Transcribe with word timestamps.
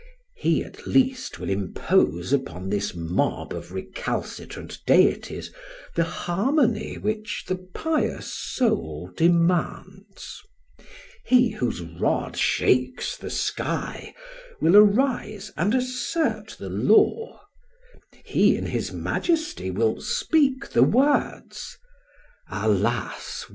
He, 0.35 0.63
at 0.63 0.87
least, 0.87 1.37
will 1.37 1.51
impose 1.51 2.33
upon 2.33 2.69
this 2.69 2.95
mob 2.95 3.53
of 3.53 3.71
recalcitrant 3.71 4.79
deities 4.87 5.53
the 5.93 6.03
harmony 6.05 6.97
which 6.97 7.43
the 7.47 7.57
pious 7.75 8.25
soul 8.33 9.11
demands. 9.15 10.41
He, 11.23 11.49
whose 11.51 11.81
rod 11.83 12.35
shakes 12.35 13.15
the 13.15 13.29
sky, 13.29 14.15
will 14.59 14.75
arise 14.75 15.51
and 15.55 15.75
assert 15.75 16.55
the 16.57 16.69
law. 16.69 17.39
He, 18.25 18.55
in 18.57 18.65
his 18.65 18.91
majesty, 18.91 19.69
will 19.69 20.01
speak 20.01 20.69
the 20.69 20.81
words 20.81 21.77
alas! 22.49 23.45